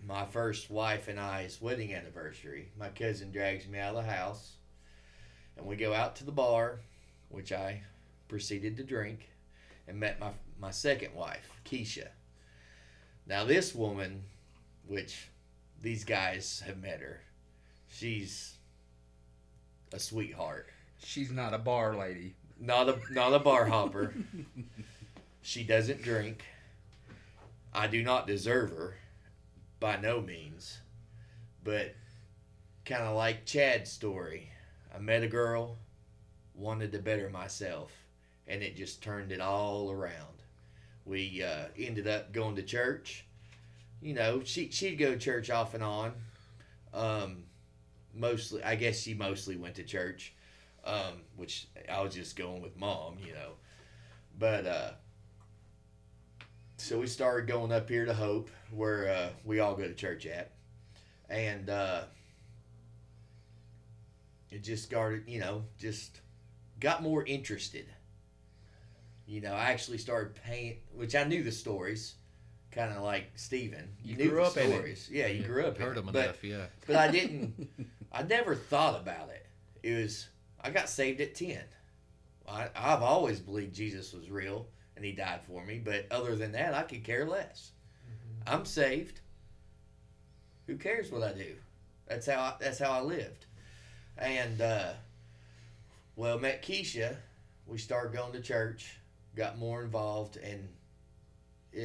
[0.06, 4.52] my first wife and I's wedding anniversary, my cousin drags me out of the house,
[5.56, 6.78] and we go out to the bar,
[7.28, 7.82] which I
[8.28, 9.28] proceeded to drink,
[9.88, 12.08] and met my my second wife, Keisha.
[13.26, 14.22] Now this woman,
[14.86, 15.28] which
[15.82, 17.20] these guys have met her,
[17.88, 18.54] she's
[19.92, 20.68] a sweetheart.
[21.02, 22.34] She's not a bar lady.
[22.60, 24.14] Not a not a bar hopper.
[25.42, 26.44] she doesn't drink.
[27.72, 28.96] I do not deserve her,
[29.78, 30.80] by no means.
[31.62, 31.94] But
[32.84, 34.50] kind of like Chad's story,
[34.94, 35.76] I met a girl,
[36.54, 37.92] wanted to better myself,
[38.46, 40.42] and it just turned it all around.
[41.04, 43.24] We uh, ended up going to church.
[44.02, 46.12] You know, she she'd go to church off and on.
[46.92, 47.44] Um,
[48.14, 50.34] mostly, I guess she mostly went to church,
[50.84, 53.52] um, which I was just going with mom, you know.
[54.38, 54.90] But uh,
[56.80, 60.26] so we started going up here to Hope, where uh, we all go to church
[60.26, 60.52] at,
[61.28, 62.02] and uh,
[64.50, 66.20] it just started, you know, just
[66.80, 67.86] got more interested.
[69.26, 72.14] You know, I actually started paying, which I knew the stories,
[72.72, 73.88] kind of like Steven.
[74.02, 74.74] You knew grew up in it.
[74.74, 75.08] stories.
[75.12, 76.04] Yeah, you grew up in Heard it.
[76.04, 76.66] them But- enough, yeah.
[76.86, 77.68] But I didn't.
[78.12, 79.46] I never thought about it.
[79.82, 80.28] It was
[80.60, 81.62] I got saved at ten.
[82.48, 84.66] I, I've always believed Jesus was real
[85.00, 87.70] and He died for me, but other than that, I could care less.
[88.46, 89.20] I'm saved.
[90.66, 91.54] Who cares what I do?
[92.06, 93.46] That's how I, that's how I lived.
[94.18, 94.90] And uh,
[96.16, 97.16] well, met Keisha.
[97.66, 98.98] We started going to church,
[99.34, 100.68] got more involved, and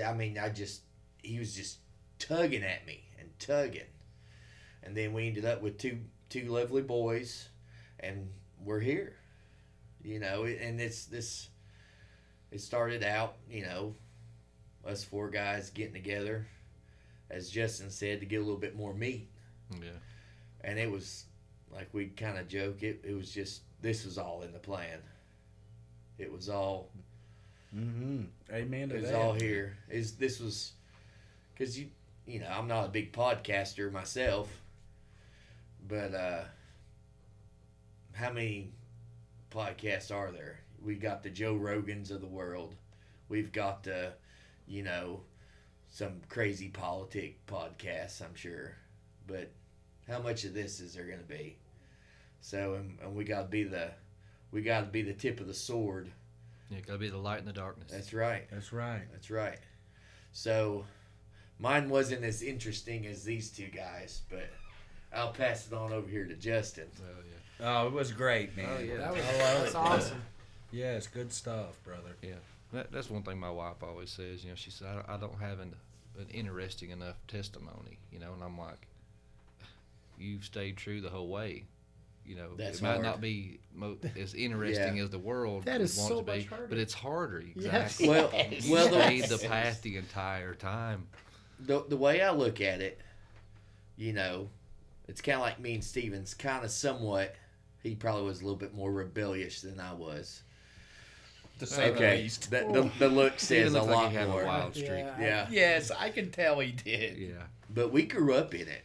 [0.05, 0.81] I mean, I just
[1.23, 1.77] he was just
[2.19, 3.87] tugging at me and tugging,
[4.83, 7.47] and then we ended up with two two lovely boys,
[7.97, 8.27] and
[8.61, 9.15] we're here.
[10.03, 11.47] You know, and it's this.
[12.51, 13.95] It started out, you know,
[14.85, 16.45] us four guys getting together,
[17.29, 19.27] as Justin said, to get a little bit more meat.
[19.71, 19.89] Yeah.
[20.63, 21.25] And it was
[21.71, 22.83] like we kind of joke.
[22.83, 24.99] It it was just this was all in the plan.
[26.17, 26.89] It was all.
[27.75, 28.23] Mm-hmm.
[28.53, 29.19] Amen to It was that.
[29.21, 29.75] all here.
[29.89, 30.73] Is this was,
[31.53, 31.87] because you
[32.25, 34.49] you know I'm not a big podcaster myself,
[35.87, 36.43] but uh,
[38.13, 38.71] how many
[39.51, 40.59] podcasts are there?
[40.85, 42.75] We got the Joe Rogans of the world.
[43.27, 44.13] We've got the,
[44.67, 45.21] you know,
[45.89, 48.21] some crazy politic podcasts.
[48.21, 48.73] I'm sure,
[49.27, 49.49] but
[50.07, 51.57] how much of this is there going to be?
[52.41, 53.89] So and, and we got to be the,
[54.51, 56.11] we got to be the tip of the sword.
[56.69, 57.91] Yeah, gotta be the light in the darkness.
[57.91, 58.47] That's right.
[58.51, 59.03] That's right.
[59.11, 59.59] That's right.
[60.31, 60.83] So,
[61.59, 64.49] mine wasn't as interesting as these two guys, but
[65.13, 66.87] I'll pass it on over here to Justin.
[66.99, 67.21] Oh
[67.59, 67.67] yeah.
[67.83, 68.67] Oh, it was great, man.
[68.75, 68.97] Oh, yeah.
[68.97, 69.75] That was- I love it.
[69.75, 70.21] awesome.
[70.75, 72.15] Yes, good stuff, brother.
[72.21, 72.33] Yeah,
[72.73, 74.43] that, that's one thing my wife always says.
[74.43, 75.73] You know, she said I, I don't have an,
[76.19, 77.97] an interesting enough testimony.
[78.11, 78.87] You know, and I'm like,
[80.19, 81.63] you've stayed true the whole way.
[82.25, 83.03] You know, That's it might hard.
[83.03, 85.03] not be mo- as interesting Yeah.
[85.03, 86.67] as the world That is wants so to be, much harder.
[86.67, 87.43] but it's harder.
[87.55, 87.99] Yes.
[87.99, 88.09] Exactly.
[88.09, 88.67] Well, Yes.
[88.67, 91.05] well, the, stayed the path the entire time.
[91.59, 92.99] the the way I look at it,
[93.95, 94.49] you know,
[95.07, 97.35] it's kind of like me and Steven's kind of somewhat.
[97.83, 100.41] He probably was a little bit more rebellious than I was.
[101.59, 102.51] To say the okay, least.
[102.51, 104.43] the, the, the look says a looked like lot he had a more.
[104.45, 104.89] wild streak.
[104.89, 107.17] Yeah, Yeah, Yes, I can tell he did.
[107.17, 107.29] Yeah.
[107.73, 108.83] but we grew up in it.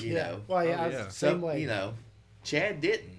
[0.00, 0.14] You yeah.
[0.14, 1.02] know, Well, yeah, Oh, yeah.
[1.04, 1.60] the same way.
[1.60, 1.94] You know,
[2.44, 3.10] Chad didn't.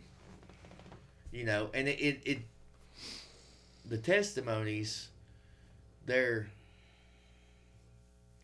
[1.31, 2.39] You know, and it, it, it
[3.87, 5.09] the testimonies,
[6.05, 6.47] they're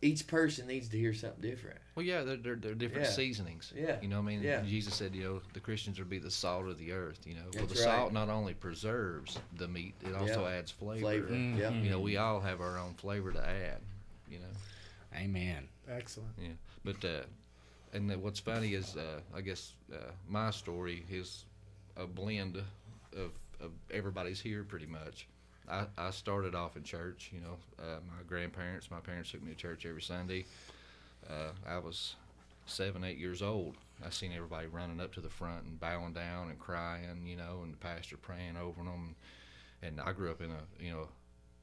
[0.00, 1.78] each person needs to hear something different.
[1.94, 3.10] Well, yeah, they're, they're, they're different Yeah.
[3.12, 3.72] seasonings.
[3.76, 3.98] Yeah.
[4.00, 4.62] You know, what I mean, Yeah.
[4.62, 7.20] Jesus said, you know, the Christians would be the salt of the earth.
[7.26, 7.84] You know, well, the right.
[7.84, 10.52] salt not only preserves the meat, it also Yeah.
[10.56, 11.00] adds flavor.
[11.02, 11.70] Flavor, yeah.
[11.70, 13.80] You know, we all have our own flavor to add.
[14.30, 14.46] You know.
[15.14, 15.68] Amen.
[15.90, 16.30] Excellent.
[16.40, 16.52] Yeah,
[16.84, 17.24] but uh,
[17.92, 21.44] and then what's funny is uh, I guess uh, my story is
[21.98, 25.26] a blend of, of everybody's here pretty much.
[25.68, 27.30] I, I started off in church.
[27.34, 30.46] You know, uh, my grandparents, my parents took me to church every Sunday.
[31.28, 32.16] Uh, I was
[32.66, 36.48] seven, eight years old, I seen everybody running up to the front and bowing down
[36.50, 39.14] and crying, you know, and the pastor praying over them.
[39.82, 41.08] And I grew up in a, you know,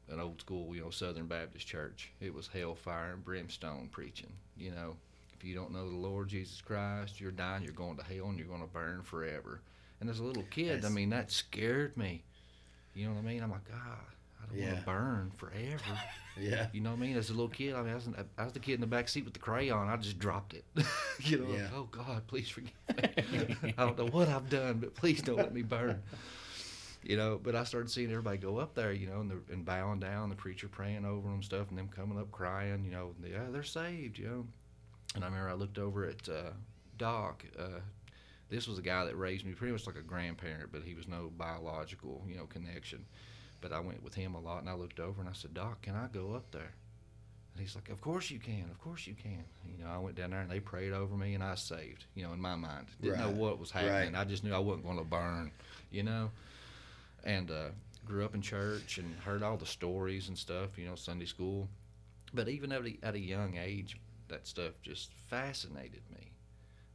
[0.09, 2.11] an old school, you know, Southern Baptist church.
[2.19, 4.31] It was hellfire and brimstone preaching.
[4.57, 4.95] You know,
[5.33, 8.37] if you don't know the Lord Jesus Christ, you're dying, you're going to hell, and
[8.37, 9.61] you're going to burn forever.
[9.99, 12.23] And as a little kid, I mean, that scared me.
[12.95, 13.43] You know what I mean?
[13.43, 13.99] I'm like, God,
[14.41, 15.83] I don't want to burn forever.
[16.41, 16.67] Yeah.
[16.71, 17.17] You know what I mean?
[17.17, 19.09] As a little kid, I mean, I was, I was the kid in the back
[19.09, 19.89] seat with the crayon.
[19.89, 20.63] I just dropped it.
[21.19, 23.73] you know, like, oh God, please forgive me.
[23.77, 26.01] I don't know what I've done, but please don't let me burn.
[27.03, 29.65] You know, but I started seeing everybody go up there, you know, and, the, and
[29.65, 33.13] bowing down, the preacher praying over them, stuff, and them coming up crying, you know,
[33.21, 34.45] yeah, they're saved, you know.
[35.15, 36.51] And I remember I looked over at uh,
[36.97, 37.43] Doc.
[37.57, 37.79] Uh,
[38.49, 41.07] this was a guy that raised me pretty much like a grandparent, but he was
[41.07, 43.05] no biological, you know, connection.
[43.61, 45.81] But I went with him a lot, and I looked over and I said, Doc,
[45.81, 46.73] can I go up there?
[47.53, 49.43] And he's like, Of course you can, of course you can.
[49.65, 52.05] You know, I went down there and they prayed over me, and I saved.
[52.15, 54.13] You know, in my mind, didn't know what was happening.
[54.13, 54.21] Right.
[54.21, 55.51] I just knew I wasn't going to burn.
[55.91, 56.31] You know,
[57.23, 57.69] and uh,
[58.05, 60.77] grew up in church and heard all the stories and stuff.
[60.77, 61.67] You know, Sunday school.
[62.33, 63.97] But even at a, at a young age,
[64.29, 66.31] that stuff just fascinated me.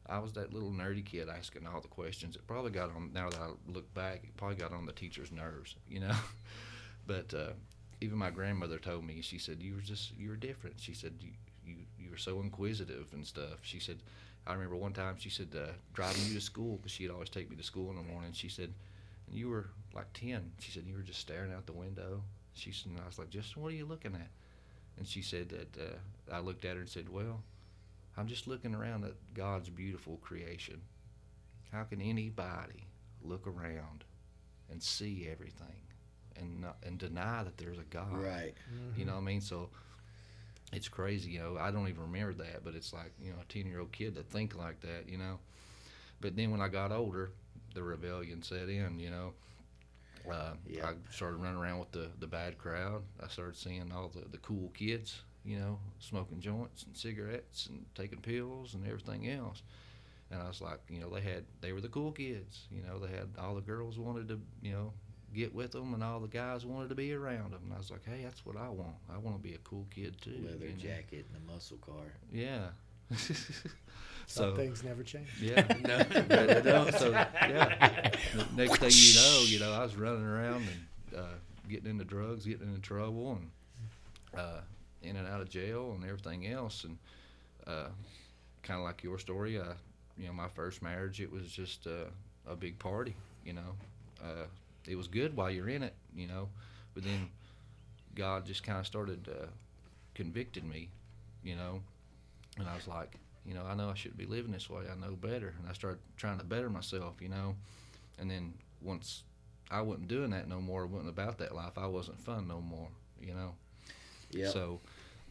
[0.08, 2.36] I was that little nerdy kid asking all the questions.
[2.36, 3.10] It probably got on.
[3.12, 6.14] Now that I look back, it probably got on the teacher's nerves, you know.
[7.06, 7.52] but uh,
[8.00, 9.20] even my grandmother told me.
[9.22, 10.76] She said you were just you were different.
[10.78, 11.30] She said you
[11.64, 13.58] you you were so inquisitive and stuff.
[13.62, 13.98] She said
[14.46, 17.48] I remember one time she said uh, driving you to school because she'd always take
[17.50, 18.32] me to school in the morning.
[18.32, 18.72] She said
[19.26, 20.52] and you were like ten.
[20.58, 22.22] She said you were just staring out the window.
[22.52, 24.28] She said and I was like just what are you looking at?
[24.98, 27.42] And she said that uh, I looked at her and said, well.
[28.16, 30.80] I'm just looking around at God's beautiful creation.
[31.72, 32.86] How can anybody
[33.22, 34.04] look around
[34.70, 35.82] and see everything
[36.36, 38.12] and not, and deny that there's a God?
[38.18, 38.54] Right.
[38.96, 39.40] You know what I mean?
[39.40, 39.70] So
[40.72, 41.32] it's crazy.
[41.32, 43.80] You know, I don't even remember that, but it's like you know a ten year
[43.80, 45.08] old kid to think like that.
[45.08, 45.38] You know,
[46.20, 47.30] but then when I got older,
[47.74, 48.98] the rebellion set in.
[48.98, 49.32] You know.
[50.30, 50.86] Uh, Yeah.
[50.86, 53.02] I started running around with the, the bad crowd.
[53.22, 57.84] I started seeing all the, the cool kids, you know, smoking joints and cigarettes and
[57.94, 59.62] taking pills and everything else.
[60.30, 62.66] And I was like, you know, they had they were the cool kids.
[62.70, 64.92] You know, they had all the girls wanted to, you know,
[65.34, 67.60] get with them, and all the guys wanted to be around them.
[67.64, 68.96] And I was like, hey, that's what I want.
[69.12, 70.44] I want to be a cool kid too.
[70.44, 70.76] Leather you know?
[70.78, 72.14] jacket and a muscle car.
[72.32, 72.68] Yeah.
[74.26, 75.28] Some things never change.
[75.40, 75.62] Yeah.
[75.84, 75.98] No.
[76.14, 76.94] Yeah, they don't.
[76.94, 78.10] So yeah.
[78.34, 81.34] The next thing you know, you know, I was running around and uh,
[81.68, 83.50] getting into drugs, getting into trouble, and
[84.40, 84.60] uh,
[85.04, 86.84] in and out of jail and everything else.
[86.84, 86.98] And
[87.66, 87.88] uh,
[88.62, 89.74] kind of like your story, uh,
[90.18, 92.10] you know, my first marriage, it was just uh,
[92.50, 93.14] a big party.
[93.44, 93.76] You know,
[94.22, 94.46] uh,
[94.86, 95.94] it was good while you're in it.
[96.16, 96.48] You know,
[96.94, 97.28] but then
[98.14, 99.46] God just kind of started uh,
[100.14, 100.88] convicting me.
[101.42, 101.80] You know,
[102.58, 104.84] and I was like, you know, I know I shouldn't be living this way.
[104.90, 107.14] I know better, and I started trying to better myself.
[107.20, 107.54] You know,
[108.18, 109.24] and then once
[109.70, 111.76] I wasn't doing that no more, I wasn't about that life.
[111.76, 112.88] I wasn't fun no more.
[113.20, 113.54] You know.
[114.30, 114.52] Yep.
[114.52, 114.80] So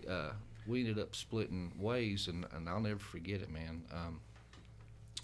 [0.10, 0.32] uh,
[0.68, 3.84] we ended up splitting ways, and, and I'll never forget it, man.
[3.92, 4.20] Um,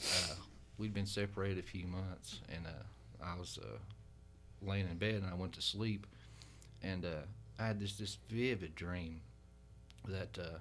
[0.01, 0.35] uh,
[0.77, 3.77] we'd been separated a few months, and uh, I was uh,
[4.61, 6.07] laying in bed, and I went to sleep,
[6.81, 7.25] and uh,
[7.57, 9.21] I had this this vivid dream
[10.07, 10.59] that uh,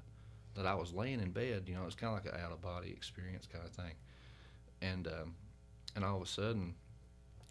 [0.54, 1.64] that I was laying in bed.
[1.66, 3.94] You know, it's kind of like an out of body experience kind of thing,
[4.82, 5.34] and um,
[5.96, 6.74] and all of a sudden,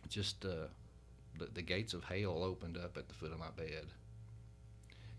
[0.09, 0.69] just the,
[1.53, 3.85] the gates of hell opened up at the foot of my bed,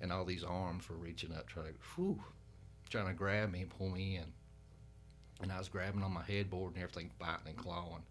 [0.00, 2.22] and all these arms were reaching up, trying to, whew,
[2.88, 4.32] trying to grab me and pull me in,
[5.42, 8.02] and I was grabbing on my headboard and everything, biting and clawing,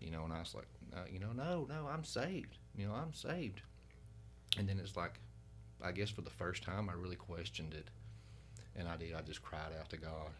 [0.00, 2.94] you know, and I was like, uh, you know, no, no, I'm saved, you know,
[2.94, 3.60] I'm saved,
[4.58, 5.20] and then it's like,
[5.82, 7.88] I guess for the first time, I really questioned it,
[8.76, 9.14] and I did.
[9.14, 10.30] I just cried out to God,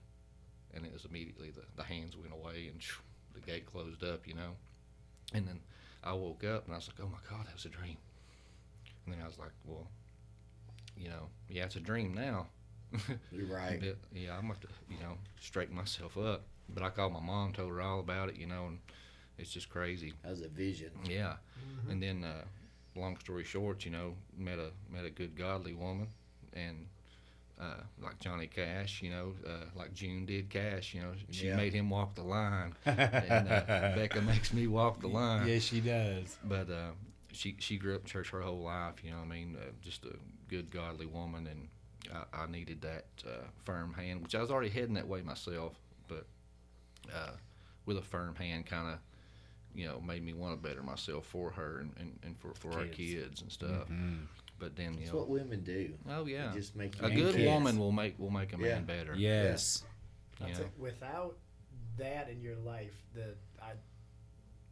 [0.73, 3.03] and it was immediately the, the hands went away and shoo,
[3.35, 4.53] the gate closed up, you know,
[5.33, 5.61] and then
[6.03, 7.97] I woke up and I was like, oh my God, that was a dream,
[9.05, 9.87] and then I was like, well,
[10.97, 12.47] you know, yeah, it's a dream now.
[13.33, 13.81] You're right.
[13.81, 16.43] But, yeah, I'm gonna have to, you know, straighten myself up.
[16.73, 18.79] But I called my mom, told her all about it, you know, and
[19.39, 20.15] it's just crazy.
[20.23, 20.91] That was a vision.
[21.09, 21.35] Yeah,
[21.91, 22.45] and then, uh,
[22.97, 26.07] long story short, you know, met a met a good godly woman,
[26.53, 26.87] and
[27.61, 31.57] uh, like Johnny Cash, you know, uh, like June did Cash, you know, she Yeah.
[31.57, 33.63] made him walk the line, and uh,
[33.95, 35.47] Becca makes me walk the line.
[35.49, 36.39] Yeah, she does.
[36.45, 36.93] But uh,
[37.33, 39.05] she she grew up in church her whole life.
[39.05, 40.15] You know, what I mean, uh, just a
[40.49, 41.69] good godly woman, and
[42.33, 45.75] I, I needed that uh, firm hand, which I was already heading that way myself,
[46.09, 46.27] but
[47.15, 47.33] uh,
[47.87, 48.99] with a firm hand, kind of.
[49.77, 52.79] You know, made me want to better myself for her and, and, and for, for
[52.79, 52.97] our Kids.
[52.97, 53.89] kids and stuff.
[53.91, 54.19] Mhm.
[54.61, 55.93] But then, you That's know, what women do.
[56.09, 57.49] Oh They yeah, just make a good kids.
[57.49, 58.79] woman will make will make a man Yeah.
[58.83, 59.17] better.
[59.17, 59.83] Yes.
[60.41, 60.71] I'll You tell know?
[60.77, 61.37] you, without
[61.97, 63.73] that in your life, the I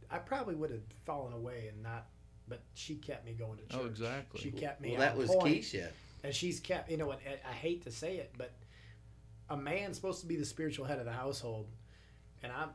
[0.09, 2.07] I probably would have fallen away and not.
[2.47, 3.81] But she kept me going to oh, church.
[3.83, 4.41] Oh, exactly.
[4.41, 4.91] She kept me.
[4.91, 5.61] Well, that was point.
[5.61, 5.87] Keisha.
[6.23, 6.91] And she's kept.
[6.91, 7.19] You know what?
[7.27, 8.51] I- I hate to say it, but
[9.49, 11.67] a man's supposed to be the spiritual head of the household,
[12.41, 12.69] and I'm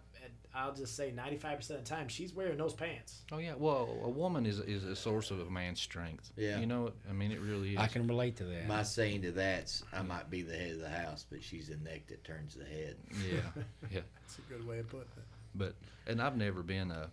[0.54, 3.22] I'll just say, ninety-five percent of the time, she's wearing those pants.
[3.30, 3.54] Oh yeah.
[3.56, 6.32] Well, a woman is is a source of a man's strength.
[6.36, 6.58] Yeah.
[6.58, 7.78] You know, I mean, it really is.
[7.78, 8.66] I can relate to that.
[8.66, 11.76] My saying to that's, I might be the head of the house, but she's the
[11.76, 12.96] neck that turns the head.
[13.30, 13.62] Yeah.
[13.90, 14.00] Yeah.
[14.20, 15.24] That's a good way of putting it.
[15.54, 15.74] But
[16.06, 17.10] and I've never been a,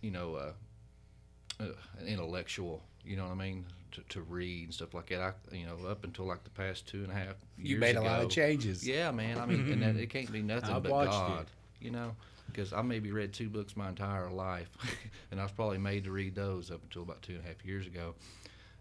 [0.00, 0.54] you know, a,
[1.58, 2.82] an intellectual.
[3.04, 3.66] You know what I mean?
[3.92, 5.20] To, to read and stuff like that.
[5.20, 7.96] I, you know, up until like the past two and a half years You made
[7.96, 8.86] a lot of changes.
[8.86, 9.38] Yeah, man.
[9.38, 11.40] I mean, and that, it can't be nothing I've but watched God.
[11.42, 11.48] it.
[11.84, 14.68] You know, because I maybe read two books my entire life,
[15.30, 17.64] and I was probably made to read those up until about two and a half
[17.64, 18.14] years ago.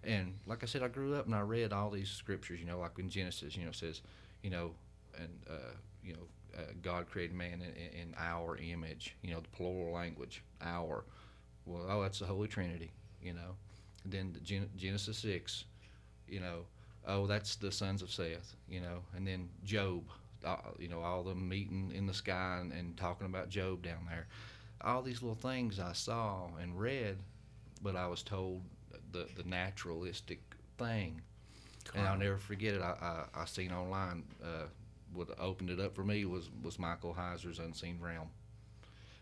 [0.03, 2.59] And like I said, I grew up and I read all these scriptures.
[2.59, 4.01] You know, like in Genesis, you know, it says,
[4.43, 4.71] you know,
[5.17, 5.73] and uh,
[6.03, 6.19] you know,
[6.57, 9.15] uh, God created man in, in our image.
[9.21, 11.05] You know, the plural language, our.
[11.66, 12.91] Well, oh, that's the Holy Trinity.
[13.22, 13.55] You know,
[14.03, 15.66] and then the Gen- Genesis six.
[16.28, 16.66] You know,
[17.07, 18.55] oh, that's the sons of Seth.
[18.70, 20.03] You know, and then Job.
[20.43, 24.05] Uh, you know, all them meeting in the sky and, and talking about Job down
[24.07, 24.28] there.
[24.82, 27.18] All these little things I saw and read,
[27.82, 28.61] but I was told
[29.11, 30.41] the the naturalistic
[30.78, 31.22] thing,
[31.95, 32.82] and I'll never forget it.
[32.82, 34.24] I I, I seen online.
[34.43, 34.68] Uh,
[35.13, 38.30] what opened it up for me was was Michael Heiser's Unseen Realm,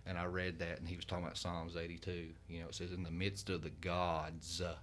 [0.05, 2.29] and I read that, and he was talking about Psalms 82.
[2.49, 4.75] You know, it says, "In the midst of the gods, uh,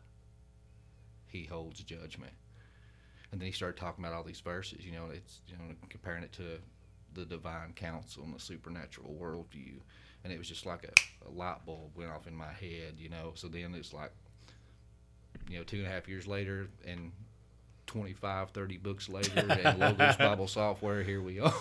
[1.27, 2.33] He holds judgment."
[3.33, 4.85] And then he started talking about all these verses.
[4.85, 6.59] You know, it's you know comparing it to
[7.15, 9.79] the divine council and the supernatural worldview,
[10.25, 12.95] and it was just like a, a light bulb went off in my head.
[12.99, 14.13] You know, so then it's like
[15.49, 17.13] you know, two and a half years later and
[17.87, 19.31] 25, 30 books later
[19.65, 21.53] and Logos Bible Software, here we are.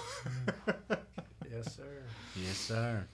[1.52, 2.04] Yes, sir.
[2.36, 3.06] Yes, sir.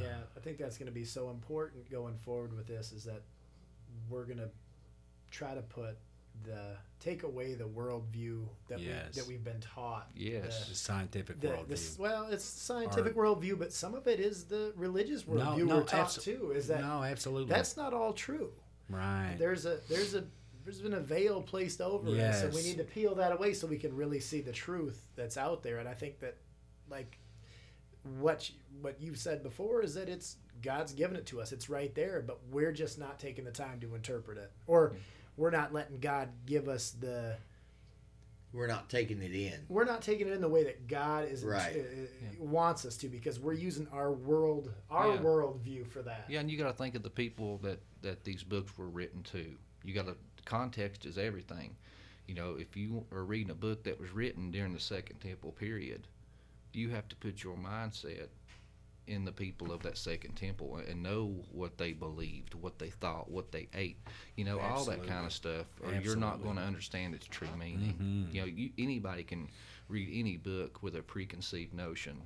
[0.00, 3.22] Yeah, I think that's going to be so important going forward with this is that
[4.10, 4.50] we're going to
[5.30, 5.96] try to put
[6.44, 9.14] the take away the worldview that Yes.
[9.14, 10.08] we that we've been taught.
[10.14, 10.68] Yes.
[10.68, 11.96] The scientific The, worldview.
[11.96, 15.82] the, well, it's scientific worldview, but some of it is the religious worldview no, we're
[15.84, 16.52] taught abso- too.
[16.54, 17.52] Is that no, absolutely.
[17.52, 18.52] That's not all true.
[18.88, 19.34] right.
[19.38, 20.24] There's a there's a
[20.64, 23.66] there's been a veil placed over it, so we need to peel that away so
[23.66, 25.78] we can really see the truth that's out there.
[25.78, 26.36] And I think that,
[26.90, 27.18] like,
[28.20, 31.52] what you, what you've said before is that it's God's given it to us.
[31.52, 34.96] It's right there, but we're just not taking the time to interpret it, or
[35.36, 37.36] we're not letting God give us the.
[38.52, 39.60] We're not taking it in.
[39.68, 41.76] We're not taking it in the way that God is Right.
[41.76, 45.20] uh, wants us to because we're using our world our Yeah.
[45.22, 46.24] world view for that.
[46.30, 49.22] Yeah, and you got to think of the people that that these books were written
[49.24, 49.54] to.
[49.84, 51.76] You got to context is everything.
[52.26, 55.52] You know, if you are reading a book that was written during the Second Temple
[55.52, 56.06] period,
[56.72, 58.28] you have to put your mindset
[59.06, 63.30] in the people of that Second Temple and know what they believed, what they thought,
[63.30, 63.96] what they ate.
[64.36, 67.48] You know, all that kind of stuff, or you're not going to understand its true
[67.58, 67.94] meaning.
[68.30, 68.34] Mhm.
[68.34, 69.48] You know, you, anybody can
[69.88, 72.22] read any book with a preconceived notion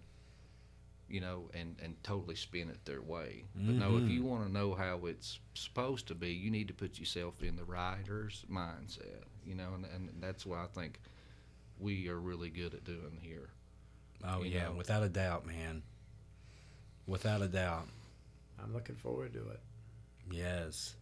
[1.09, 3.45] you know, and, and totally spin it their way.
[3.55, 4.11] But no, if Mhm.
[4.15, 7.55] you want to know how it's supposed to be, you need to put yourself in
[7.55, 10.99] the writer's mindset, you know, and, and that's what I think
[11.79, 13.51] we are really good at doing here.
[14.25, 14.73] Oh yeah, know.
[14.73, 15.83] without a doubt, man.
[17.07, 17.89] Without a doubt.
[18.63, 19.61] I'm looking forward to it.
[20.31, 20.95] Yes.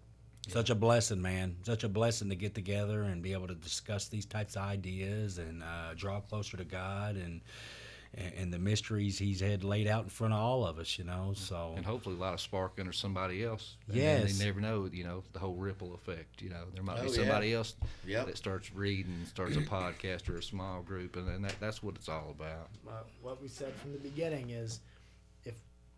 [0.49, 1.57] Such a blessing, man.
[1.64, 5.37] Such a blessing to get together and be able to discuss these types of ideas
[5.39, 7.43] and uh, draw closer to God and,
[8.14, 10.98] and and the mysteries He's had laid out in front of all of us.
[10.98, 13.76] You know, so And hopefully a lot of spark under somebody else.
[13.88, 14.38] And Yes.
[14.38, 16.42] They never know, you know, the whole ripple effect.
[16.42, 17.14] You know, there might Oh, be yeah.
[17.16, 17.74] somebody else
[18.06, 18.26] Yep.
[18.26, 21.94] that starts reading, starts a podcast or a small group, and, and that, that's what
[21.96, 22.68] it's all about.
[22.88, 24.80] Uh, what we said from the beginning is
[25.44, 25.54] if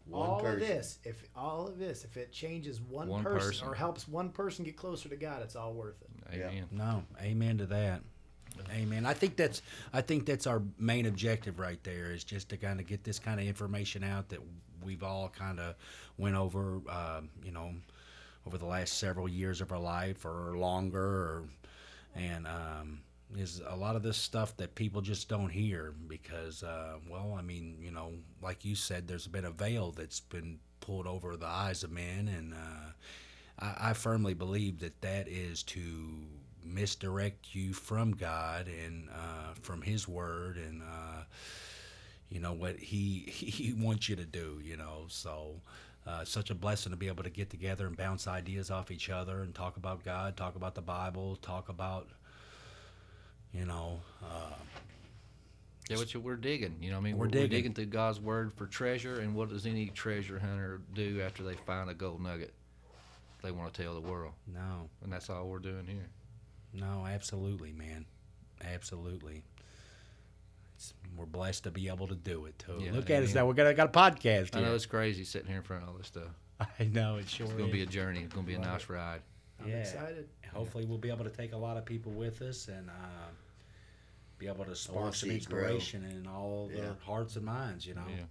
[0.06, 0.54] One all person.
[0.62, 3.68] of this if all of this if it changes one, One person, person.
[3.68, 6.66] or helps one person get closer to god it's all worth it Amen.
[6.70, 8.02] No, amen to that.
[8.70, 9.06] Amen.
[9.06, 12.80] I think that's I think that's our main objective right there is just to kind
[12.80, 14.40] of get this kind of information out that
[14.84, 15.74] we've all kind of
[16.18, 17.72] went over, uh, you know,
[18.46, 21.44] over the last several years of our life or longer, or,
[22.14, 23.00] and um,
[23.36, 27.42] is a lot of this stuff that people just don't hear because, uh, well, I
[27.42, 31.46] mean, you know, like you said, there's been a veil that's been pulled over the
[31.46, 32.92] eyes of men, and uh,
[33.58, 35.80] I, I firmly believe that that is to
[36.64, 41.24] misdirect you from God and uh, from His Word and uh,
[42.30, 44.60] you know what He He wants you to do.
[44.62, 45.60] You know, so
[46.06, 49.10] uh, such a blessing to be able to get together and bounce ideas off each
[49.10, 52.08] other and talk about God, talk about the Bible, talk about
[53.52, 54.00] you know.
[54.22, 54.54] Uh,
[55.90, 56.76] Yeah, which we're digging.
[56.80, 57.50] You know, what I mean, We're we're, digging.
[57.50, 59.20] digging through God's word for treasure.
[59.20, 62.54] And what does any treasure hunter do after they find a gold nugget?
[63.42, 66.08] They want to tell the world, No, and that's all we're doing here.
[66.72, 68.04] No, absolutely, man,
[68.62, 69.42] absolutely.
[70.76, 72.78] It's, we're blessed to be able to do it too.
[72.80, 73.42] Yeah, Look at us amen.
[73.42, 73.46] now.
[73.46, 74.68] We're gonna got a podcast I here.
[74.68, 76.28] know it's crazy sitting here in front of all this stuff.
[76.80, 78.20] I know it sure It's going to be a journey.
[78.20, 78.90] It's going to be a Love nice it.
[78.90, 79.20] ride.
[79.64, 80.28] I'm excited.
[80.52, 82.92] Hopefully, we'll be able to take a lot of people with us and uh,
[84.38, 85.58] be able to spark some see grow.
[85.60, 86.80] inspiration in all Yeah.
[86.82, 87.86] their hearts and minds.
[87.86, 88.04] You know.
[88.08, 88.24] Yeah.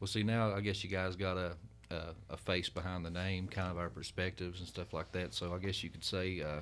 [0.00, 1.52] Well, see now, I guess you guys got a,
[1.90, 5.32] a a face behind the name, kind of our perspectives and stuff like that.
[5.34, 6.60] So I guess you could say, uh,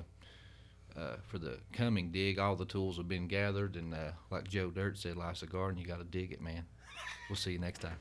[0.97, 4.69] uh, for the coming dig, all the tools have been gathered, and uh, like Joe
[4.69, 5.79] Dirt said, life's a garden.
[5.79, 6.65] You got to dig it, man.
[7.29, 7.97] We'll see you next time.